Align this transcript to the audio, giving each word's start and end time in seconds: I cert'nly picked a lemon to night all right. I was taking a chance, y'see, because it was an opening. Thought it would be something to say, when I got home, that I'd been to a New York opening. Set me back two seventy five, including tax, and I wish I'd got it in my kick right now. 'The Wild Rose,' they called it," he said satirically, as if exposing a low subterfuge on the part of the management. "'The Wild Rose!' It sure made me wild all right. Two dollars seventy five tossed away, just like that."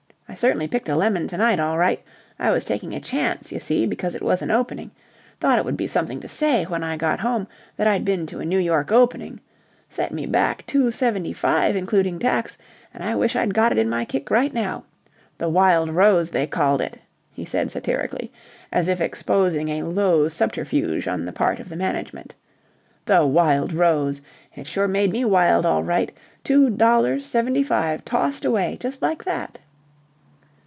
I 0.27 0.33
cert'nly 0.33 0.69
picked 0.69 0.87
a 0.87 0.95
lemon 0.95 1.27
to 1.27 1.35
night 1.35 1.59
all 1.59 1.77
right. 1.77 2.01
I 2.39 2.51
was 2.51 2.63
taking 2.63 2.93
a 2.93 3.01
chance, 3.01 3.51
y'see, 3.51 3.85
because 3.85 4.15
it 4.15 4.21
was 4.21 4.41
an 4.41 4.49
opening. 4.49 4.91
Thought 5.41 5.59
it 5.59 5.65
would 5.65 5.75
be 5.75 5.87
something 5.87 6.21
to 6.21 6.27
say, 6.29 6.63
when 6.63 6.85
I 6.85 6.95
got 6.95 7.19
home, 7.19 7.49
that 7.75 7.85
I'd 7.85 8.05
been 8.05 8.25
to 8.27 8.39
a 8.39 8.45
New 8.45 8.57
York 8.57 8.93
opening. 8.93 9.41
Set 9.89 10.13
me 10.13 10.25
back 10.25 10.65
two 10.65 10.89
seventy 10.89 11.33
five, 11.33 11.75
including 11.75 12.17
tax, 12.17 12.57
and 12.93 13.03
I 13.03 13.13
wish 13.17 13.35
I'd 13.35 13.53
got 13.53 13.73
it 13.73 13.77
in 13.77 13.89
my 13.89 14.05
kick 14.05 14.31
right 14.31 14.53
now. 14.53 14.85
'The 15.37 15.49
Wild 15.49 15.89
Rose,' 15.91 16.29
they 16.29 16.47
called 16.47 16.79
it," 16.79 16.97
he 17.33 17.43
said 17.43 17.69
satirically, 17.69 18.31
as 18.71 18.87
if 18.87 19.01
exposing 19.01 19.67
a 19.67 19.81
low 19.83 20.29
subterfuge 20.29 21.09
on 21.09 21.25
the 21.25 21.33
part 21.33 21.59
of 21.59 21.67
the 21.67 21.75
management. 21.75 22.35
"'The 23.05 23.25
Wild 23.27 23.73
Rose!' 23.73 24.21
It 24.55 24.65
sure 24.65 24.87
made 24.87 25.11
me 25.11 25.25
wild 25.25 25.65
all 25.65 25.83
right. 25.83 26.09
Two 26.45 26.69
dollars 26.69 27.25
seventy 27.25 27.63
five 27.63 28.05
tossed 28.05 28.45
away, 28.45 28.77
just 28.79 29.01
like 29.01 29.25
that." 29.25 29.57